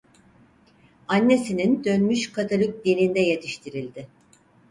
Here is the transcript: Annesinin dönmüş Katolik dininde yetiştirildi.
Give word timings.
Annesinin 1.07 1.83
dönmüş 1.83 2.31
Katolik 2.31 2.85
dininde 2.85 3.19
yetiştirildi. 3.19 4.07